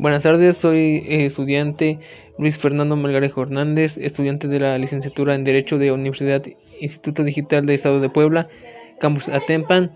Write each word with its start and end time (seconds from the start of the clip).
Buenas 0.00 0.22
tardes, 0.22 0.56
soy 0.56 1.04
eh, 1.06 1.26
estudiante 1.26 1.98
Luis 2.38 2.56
Fernando 2.56 2.96
Melgarejo 2.96 3.42
Hernández, 3.42 3.98
estudiante 3.98 4.48
de 4.48 4.58
la 4.58 4.78
licenciatura 4.78 5.34
en 5.34 5.44
Derecho 5.44 5.76
de 5.76 5.92
Universidad 5.92 6.42
Instituto 6.80 7.22
Digital 7.22 7.66
del 7.66 7.74
Estado 7.74 8.00
de 8.00 8.08
Puebla, 8.08 8.48
Campus 8.98 9.28
Atempan, 9.28 9.94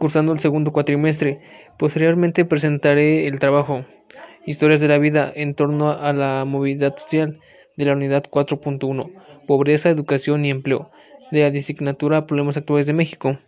cursando 0.00 0.32
el 0.32 0.40
segundo 0.40 0.72
cuatrimestre. 0.72 1.38
Posteriormente 1.78 2.44
presentaré 2.44 3.28
el 3.28 3.38
trabajo 3.38 3.84
Historias 4.44 4.80
de 4.80 4.88
la 4.88 4.98
vida 4.98 5.32
en 5.32 5.54
torno 5.54 5.92
a 5.92 6.12
la 6.12 6.44
movilidad 6.44 6.96
social 6.96 7.38
de 7.76 7.84
la 7.84 7.92
unidad 7.92 8.24
4.1, 8.28 9.12
Pobreza, 9.46 9.88
Educación 9.88 10.44
y 10.46 10.50
Empleo, 10.50 10.90
de 11.30 11.42
la 11.42 11.52
designatura 11.52 12.26
Problemas 12.26 12.56
Actuales 12.56 12.88
de 12.88 12.92
México. 12.92 13.38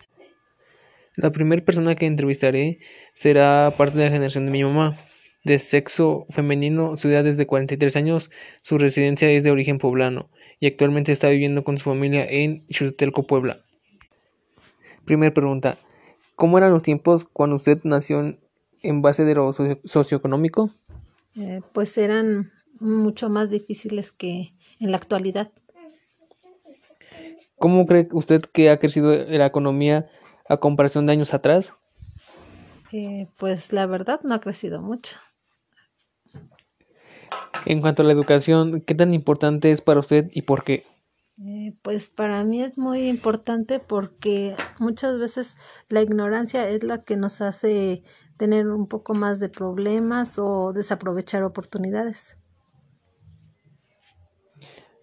La 1.17 1.33
primera 1.33 1.61
persona 1.65 1.95
que 1.95 2.05
entrevistaré 2.05 2.79
será 3.15 3.73
parte 3.77 3.97
de 3.97 4.05
la 4.05 4.11
generación 4.11 4.45
de 4.45 4.51
mi 4.53 4.63
mamá 4.63 4.97
de 5.43 5.59
sexo 5.59 6.25
femenino, 6.29 6.95
su 6.97 7.09
edad 7.09 7.25
es 7.25 7.37
de 7.37 7.47
43 7.47 7.95
años, 7.95 8.29
su 8.61 8.77
residencia 8.77 9.29
es 9.29 9.43
de 9.43 9.51
origen 9.51 9.77
poblano 9.77 10.29
y 10.59 10.67
actualmente 10.67 11.11
está 11.11 11.29
viviendo 11.29 11.63
con 11.63 11.77
su 11.77 11.85
familia 11.85 12.25
en 12.25 12.63
Xutelco, 12.69 13.25
Puebla. 13.25 13.63
Primera 15.05 15.33
pregunta, 15.33 15.77
¿cómo 16.35 16.57
eran 16.57 16.71
los 16.71 16.83
tiempos 16.83 17.23
cuando 17.23 17.55
usted 17.55 17.79
nació 17.83 18.37
en 18.83 19.01
base 19.01 19.25
de 19.25 19.35
lo 19.35 19.51
socioeconómico? 19.51 20.71
Eh, 21.35 21.61
pues 21.73 21.97
eran 21.97 22.51
mucho 22.79 23.29
más 23.29 23.49
difíciles 23.49 24.11
que 24.11 24.53
en 24.79 24.91
la 24.91 24.97
actualidad. 24.97 25.51
¿Cómo 27.57 27.85
cree 27.85 28.07
usted 28.11 28.41
que 28.41 28.69
ha 28.69 28.79
crecido 28.79 29.13
la 29.13 29.45
economía 29.45 30.09
a 30.49 30.57
comparación 30.57 31.05
de 31.05 31.13
años 31.13 31.33
atrás? 31.33 31.73
Eh, 32.91 33.27
pues 33.37 33.71
la 33.71 33.85
verdad 33.85 34.19
no 34.23 34.33
ha 34.33 34.41
crecido 34.41 34.81
mucho. 34.81 35.17
En 37.65 37.81
cuanto 37.81 38.01
a 38.01 38.05
la 38.05 38.13
educación, 38.13 38.81
¿qué 38.81 38.95
tan 38.95 39.13
importante 39.13 39.71
es 39.71 39.81
para 39.81 39.99
usted 39.99 40.29
y 40.31 40.43
por 40.43 40.63
qué? 40.63 40.85
Eh, 41.43 41.75
pues 41.81 42.09
para 42.09 42.43
mí 42.43 42.61
es 42.61 42.77
muy 42.77 43.07
importante 43.07 43.79
porque 43.79 44.55
muchas 44.79 45.17
veces 45.17 45.57
la 45.89 46.01
ignorancia 46.01 46.67
es 46.69 46.83
la 46.83 47.03
que 47.03 47.17
nos 47.17 47.41
hace 47.41 48.03
tener 48.37 48.67
un 48.67 48.87
poco 48.87 49.13
más 49.13 49.39
de 49.39 49.49
problemas 49.49 50.37
o 50.37 50.73
desaprovechar 50.73 51.43
oportunidades. 51.43 52.37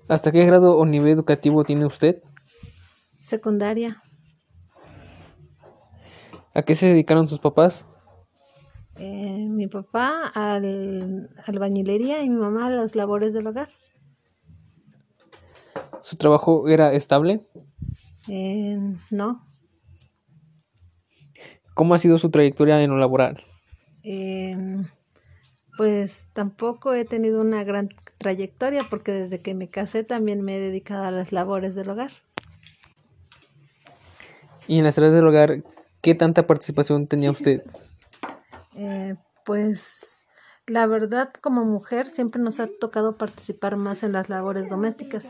¿Hasta 0.08 0.32
qué 0.32 0.44
grado 0.44 0.76
o 0.76 0.86
nivel 0.86 1.12
educativo 1.12 1.64
tiene 1.64 1.86
usted? 1.86 2.22
Secundaria. 3.18 4.02
¿A 6.54 6.62
qué 6.62 6.74
se 6.74 6.86
dedicaron 6.86 7.28
sus 7.28 7.38
papás? 7.38 7.86
Eh, 8.98 9.46
mi 9.48 9.68
papá 9.68 10.26
al 10.34 11.30
albañilería 11.46 12.22
y 12.22 12.28
mi 12.28 12.36
mamá 12.36 12.66
a 12.66 12.70
las 12.70 12.96
labores 12.96 13.32
del 13.32 13.46
hogar. 13.46 13.68
¿Su 16.00 16.16
trabajo 16.16 16.68
era 16.68 16.92
estable? 16.92 17.46
Eh, 18.28 18.78
no. 19.10 19.44
¿Cómo 21.74 21.94
ha 21.94 21.98
sido 21.98 22.18
su 22.18 22.30
trayectoria 22.30 22.82
en 22.82 22.90
lo 22.90 22.96
laboral? 22.96 23.38
Eh, 24.02 24.56
pues 25.76 26.26
tampoco 26.32 26.92
he 26.92 27.04
tenido 27.04 27.40
una 27.40 27.62
gran 27.62 27.88
trayectoria 28.18 28.84
porque 28.90 29.12
desde 29.12 29.40
que 29.40 29.54
me 29.54 29.68
casé 29.68 30.02
también 30.02 30.42
me 30.42 30.56
he 30.56 30.60
dedicado 30.60 31.04
a 31.04 31.12
las 31.12 31.30
labores 31.30 31.76
del 31.76 31.90
hogar. 31.90 32.10
¿Y 34.66 34.78
en 34.78 34.84
las 34.84 34.96
tareas 34.96 35.14
del 35.14 35.26
hogar 35.26 35.62
qué 36.00 36.14
tanta 36.16 36.46
participación 36.46 37.06
tenía 37.06 37.30
usted? 37.32 37.62
Eh, 38.78 39.16
pues 39.44 40.28
la 40.68 40.86
verdad 40.86 41.32
como 41.40 41.64
mujer 41.64 42.06
siempre 42.06 42.40
nos 42.40 42.60
ha 42.60 42.68
tocado 42.80 43.16
participar 43.16 43.76
más 43.76 44.04
en 44.04 44.12
las 44.12 44.28
labores 44.28 44.68
domésticas. 44.68 45.26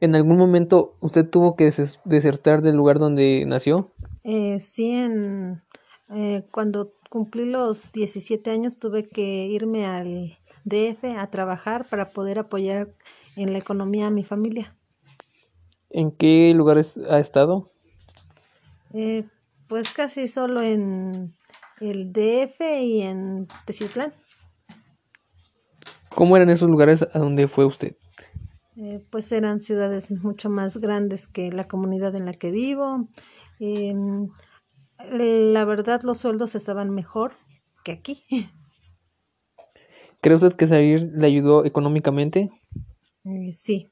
¿En 0.00 0.16
algún 0.16 0.36
momento 0.36 0.96
usted 1.00 1.28
tuvo 1.28 1.54
que 1.54 1.72
desertar 2.04 2.60
del 2.60 2.76
lugar 2.76 2.98
donde 2.98 3.44
nació? 3.46 3.92
Eh, 4.24 4.58
sí, 4.58 4.90
en, 4.90 5.62
eh, 6.10 6.44
cuando 6.50 6.92
cumplí 7.08 7.44
los 7.44 7.92
17 7.92 8.50
años 8.50 8.78
tuve 8.78 9.08
que 9.08 9.46
irme 9.46 9.86
al 9.86 10.36
DF 10.64 11.16
a 11.16 11.30
trabajar 11.30 11.86
para 11.88 12.08
poder 12.08 12.40
apoyar 12.40 12.88
en 13.36 13.52
la 13.52 13.58
economía 13.58 14.08
a 14.08 14.10
mi 14.10 14.24
familia. 14.24 14.74
¿En 15.90 16.10
qué 16.10 16.52
lugares 16.54 16.98
ha 17.08 17.20
estado? 17.20 17.70
Eh, 18.92 19.24
pues 19.68 19.92
casi 19.92 20.26
solo 20.26 20.60
en 20.60 21.32
el 21.80 22.12
DF 22.12 22.82
y 22.82 23.02
en 23.02 23.46
Teciutlán. 23.66 24.12
¿Cómo 26.14 26.36
eran 26.36 26.50
esos 26.50 26.70
lugares 26.70 27.02
a 27.12 27.18
donde 27.18 27.48
fue 27.48 27.64
usted? 27.64 27.96
Eh, 28.76 29.04
pues 29.10 29.30
eran 29.32 29.60
ciudades 29.60 30.10
mucho 30.10 30.50
más 30.50 30.76
grandes 30.78 31.28
que 31.28 31.52
la 31.52 31.68
comunidad 31.68 32.14
en 32.14 32.26
la 32.26 32.32
que 32.32 32.50
vivo. 32.50 33.08
Em, 33.60 34.28
la 35.10 35.64
verdad, 35.64 36.02
los 36.02 36.18
sueldos 36.18 36.54
estaban 36.54 36.90
mejor 36.90 37.34
que 37.84 37.92
aquí. 37.92 38.22
¿Cree 40.20 40.36
usted 40.36 40.54
que 40.54 40.66
salir 40.66 41.10
le 41.12 41.26
ayudó 41.26 41.64
económicamente? 41.64 42.50
Eh, 43.24 43.52
sí. 43.52 43.90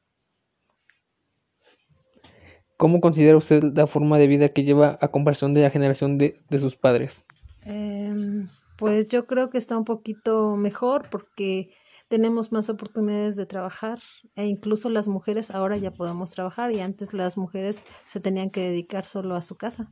¿Cómo 2.77 3.01
considera 3.01 3.37
usted 3.37 3.63
la 3.63 3.87
forma 3.87 4.19
de 4.19 4.27
vida 4.27 4.49
que 4.49 4.65
lleva 4.65 4.99
a 5.01 5.09
comparación 5.09 5.55
de 5.55 5.63
la 5.63 5.71
generación 5.71 6.19
de, 6.19 6.37
de 6.49 6.59
sus 6.59 6.75
padres? 6.75 7.27
Em, 7.65 8.49
pues 8.77 9.09
yo 9.09 9.27
creo 9.27 9.51
que 9.51 9.59
está 9.59 9.77
un 9.77 9.85
poquito 9.85 10.57
mejor 10.57 11.09
porque 11.11 11.71
tenemos 12.09 12.53
más 12.53 12.69
oportunidades 12.69 13.37
de 13.37 13.47
trabajar 13.47 13.99
e 14.37 14.47
incluso 14.47 14.91
las 14.91 15.09
mujeres 15.09 15.51
ahora 15.51 15.77
ya 15.77 15.93
podemos 15.93 16.31
trabajar 16.31 16.73
y 16.73 16.81
antes 16.81 17.15
las 17.15 17.39
mujeres 17.39 17.83
se 18.07 18.21
tenían 18.21 18.51
que 18.51 18.61
dedicar 18.61 19.05
solo 19.05 19.35
a 19.35 19.41
su 19.41 19.57
casa. 19.57 19.91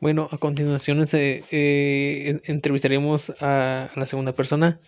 Bueno, 0.00 0.28
a 0.32 0.38
continuación 0.38 1.00
este, 1.02 1.44
eh, 1.50 2.40
entrevistaremos 2.44 3.34
a, 3.40 3.90
la 3.94 4.06
segunda 4.06 4.32
persona. 4.32 4.80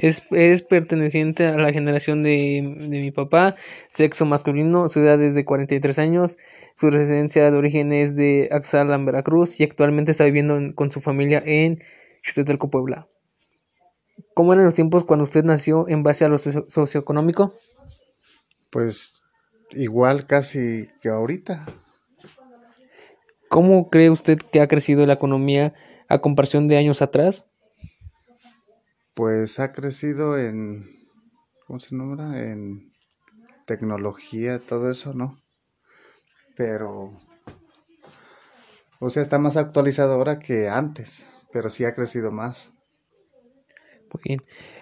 Es, 0.00 0.22
es, 0.30 0.62
perteneciente 0.62 1.46
a 1.46 1.58
la 1.58 1.72
generación 1.72 2.22
de, 2.22 2.62
de, 2.62 3.00
mi 3.00 3.10
papá, 3.10 3.56
sexo 3.88 4.24
masculino, 4.26 4.88
su 4.88 5.00
edad 5.00 5.20
es 5.20 5.34
de 5.34 5.44
43 5.44 5.98
años, 5.98 6.38
su 6.76 6.88
residencia 6.88 7.50
de 7.50 7.56
origen 7.58 7.92
es 7.92 8.14
de 8.14 8.48
Axalan, 8.52 9.04
Veracruz 9.04 9.58
y 9.58 9.64
actualmente 9.64 10.12
está 10.12 10.22
viviendo 10.22 10.56
con 10.76 10.92
su 10.92 11.00
familia 11.00 11.42
en 11.44 11.80
Xutetelco, 12.22 12.70
Puebla. 12.70 13.08
¿Cómo 14.34 14.52
eran 14.52 14.66
los 14.66 14.76
tiempos 14.76 15.02
cuando 15.02 15.24
usted 15.24 15.42
nació 15.42 15.88
en 15.88 16.04
base 16.04 16.24
a 16.24 16.28
lo 16.28 16.38
socioeconómico? 16.38 17.52
Pues 18.70 19.24
igual 19.72 20.26
casi 20.26 20.88
que 21.00 21.08
ahorita. 21.08 21.66
¿Cómo 23.48 23.90
cree 23.90 24.10
usted 24.10 24.38
que 24.38 24.60
ha 24.60 24.68
crecido 24.68 25.04
la 25.06 25.14
economía 25.14 25.74
a 26.08 26.20
comparación 26.20 26.68
de 26.68 26.76
años 26.76 27.02
atrás? 27.02 27.48
Pues 29.18 29.58
ha 29.58 29.72
crecido 29.72 30.38
en, 30.38 30.96
¿cómo 31.66 31.80
se 31.80 31.96
nombra? 31.96 32.40
En 32.40 32.92
tecnología, 33.66 34.60
todo 34.60 34.88
eso, 34.88 35.12
¿no? 35.12 35.42
pero, 36.58 37.12
o 39.00 39.10
sea, 39.10 39.22
está 39.22 39.40
más 39.40 39.56
actualizado 39.56 40.12
ahora 40.12 40.38
que 40.38 40.68
antes, 40.68 41.28
pero 41.52 41.68
sí 41.68 41.84
ha 41.84 41.96
crecido 41.96 42.30
más. 42.30 42.72
Muy 44.12 44.22
bien. 44.24 44.38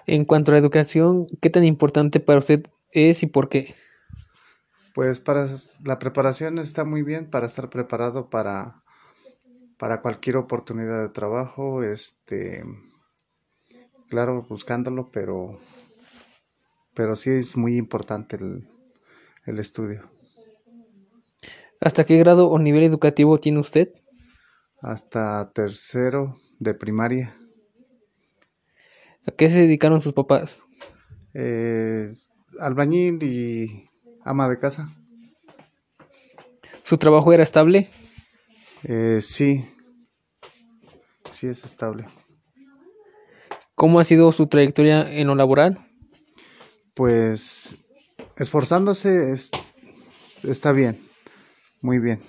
En 0.07 0.27
cuanto 0.27 0.51
a 0.51 0.55
la 0.55 0.59
educación, 0.59 1.27
¿qué 1.43 1.49
tan 1.51 1.65
importante 1.65 2.19
para 2.19 2.39
usted 2.39 2.63
es 2.93 3.23
y 3.23 3.27
por 3.27 3.49
qué? 3.49 3.75
Pues 4.95 5.19
para 5.19 5.47
la 5.83 5.99
preparación 5.99 6.59
está 6.59 6.85
muy 6.85 7.03
bien 7.03 7.29
para 7.31 7.47
estar 7.47 7.71
preparado 7.71 8.29
para, 8.29 8.83
para 9.79 10.03
cualquier 10.03 10.37
oportunidad 10.37 11.03
de 11.03 11.09
trabajo, 11.09 11.83
este 11.83 12.63
claro, 14.09 14.47
buscándolo, 14.49 15.11
pero 15.11 15.59
pero 16.95 17.15
sí 17.15 17.31
es 17.31 17.57
muy 17.57 17.77
importante 17.77 18.37
el, 18.37 18.69
el 19.45 19.59
estudio. 19.59 20.11
¿Hasta 21.81 22.05
qué 22.05 22.17
grado 22.19 22.49
o 22.49 22.59
nivel 22.59 22.85
educativo 22.85 23.39
tiene 23.39 23.61
usted? 23.61 23.93
Hasta 24.81 25.53
tercero 25.53 26.39
de 26.59 26.75
primaria. 26.75 27.37
¿A 29.27 29.33
qué 29.33 29.49
se 29.49 29.61
dedicaron 29.61 30.01
sus 30.01 30.13
papás? 30.13 30.63
Eh, 31.35 32.09
albañil 32.59 33.23
y 33.23 33.91
ama 34.25 34.49
de 34.49 34.59
casa. 34.59 34.89
¿Su 36.83 36.97
trabajo 36.97 37.33
era 37.33 37.43
estable? 37.43 37.91
Eh, 38.85 39.19
sí, 39.21 39.69
sí 41.31 41.49
es 41.49 41.65
estable. 41.65 42.07
¿Cómo 43.77 44.01
ha 44.01 44.05
sido 44.05 44.33
su 44.33 44.47
trayectoria 44.47 45.13
en 45.13 45.27
lo 45.27 45.35
laboral? 45.35 45.79
Pues 46.95 47.77
esforzándose 48.39 49.33
es, 49.33 49.51
está 50.43 50.73
bien. 50.73 50.99
Muy 51.83 51.99
bien. 51.99 52.23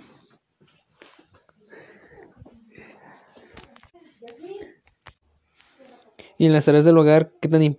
Y 6.37 6.45
en 6.45 6.51
las 6.51 6.65
tareas 6.65 6.83
del 6.83 6.97
hogar, 6.97 7.31
¿qué 7.39 7.47
tan, 7.47 7.77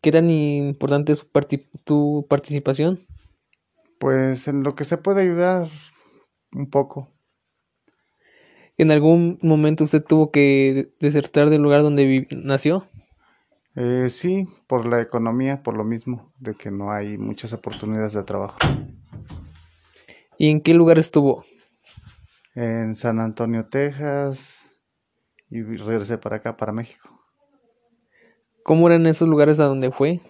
qué 0.00 0.12
tan 0.12 0.30
importante 0.30 1.10
es 1.10 1.26
tu 1.82 2.24
participación? 2.30 3.04
Pues 3.98 4.46
en 4.46 4.62
lo 4.62 4.76
que 4.76 4.84
se 4.84 4.96
puede 4.96 5.22
ayudar 5.22 5.66
un 6.52 6.70
poco. 6.70 7.10
¿En 8.76 8.92
algún 8.92 9.40
momento 9.42 9.82
usted 9.82 10.04
tuvo 10.04 10.30
que 10.30 10.92
desertar 11.00 11.50
del 11.50 11.62
lugar 11.62 11.82
donde 11.82 12.28
nació? 12.30 12.86
Eh, 13.80 14.08
sí, 14.08 14.48
por 14.66 14.88
la 14.88 15.00
economía, 15.00 15.62
por 15.62 15.76
lo 15.76 15.84
mismo, 15.84 16.32
de 16.40 16.56
que 16.56 16.68
no 16.68 16.90
hay 16.90 17.16
muchas 17.16 17.52
oportunidades 17.52 18.12
de 18.12 18.24
trabajo. 18.24 18.58
¿Y 20.36 20.50
en 20.50 20.60
qué 20.60 20.74
lugar 20.74 20.98
estuvo? 20.98 21.44
En 22.56 22.96
San 22.96 23.20
Antonio, 23.20 23.68
Texas, 23.68 24.72
y 25.48 25.62
regresé 25.62 26.18
para 26.18 26.38
acá, 26.38 26.56
para 26.56 26.72
México. 26.72 27.22
¿Cómo 28.64 28.88
eran 28.88 29.06
esos 29.06 29.28
lugares 29.28 29.60
a 29.60 29.66
donde 29.66 29.92
fue? 29.92 30.20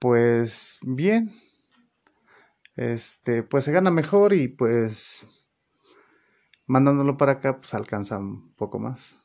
Pues 0.00 0.80
bien. 0.82 1.30
Este, 2.74 3.44
pues 3.44 3.62
se 3.62 3.70
gana 3.70 3.92
mejor 3.92 4.32
y 4.32 4.48
pues 4.48 5.24
mandándolo 6.66 7.16
para 7.16 7.32
acá 7.32 7.60
pues 7.60 7.74
alcanza 7.74 8.18
un 8.18 8.52
poco 8.54 8.80
más. 8.80 9.20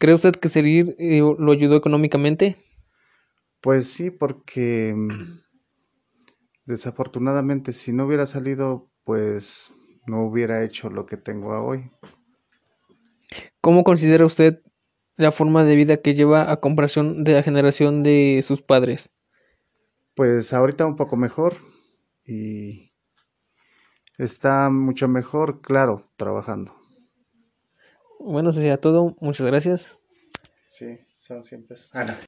¿Cree 0.00 0.14
usted 0.14 0.32
que 0.32 0.48
salir 0.48 0.96
eh, 0.98 1.20
lo 1.20 1.52
ayudó 1.52 1.76
económicamente? 1.76 2.56
Pues 3.60 3.92
sí, 3.92 4.10
porque 4.10 4.94
mm, 4.96 5.42
desafortunadamente 6.64 7.72
si 7.72 7.92
no 7.92 8.06
hubiera 8.06 8.24
salido 8.24 8.90
pues 9.04 9.70
no 10.06 10.22
hubiera 10.22 10.64
hecho 10.64 10.88
lo 10.88 11.04
que 11.04 11.18
tengo 11.18 11.50
hoy. 11.62 11.90
¿Cómo 13.60 13.84
considera 13.84 14.24
usted 14.24 14.62
la 15.16 15.32
forma 15.32 15.64
de 15.64 15.76
vida 15.76 15.98
que 15.98 16.14
lleva 16.14 16.50
a 16.50 16.60
comparación 16.60 17.22
de 17.22 17.34
la 17.34 17.42
generación 17.42 18.02
de 18.02 18.42
sus 18.42 18.62
padres? 18.62 19.14
Pues 20.14 20.54
ahorita 20.54 20.86
un 20.86 20.96
poco 20.96 21.16
mejor 21.16 21.56
y 22.24 22.94
está 24.16 24.70
mucho 24.70 25.08
mejor, 25.08 25.60
claro, 25.60 26.10
trabajando. 26.16 26.79
Bueno, 28.20 28.50
eso 28.50 28.60
sería 28.60 28.80
todo. 28.80 29.16
Muchas 29.20 29.46
gracias. 29.46 29.88
Sí, 30.64 30.98
son 31.04 31.42
siempre. 31.42 31.76
Ah, 31.92 32.14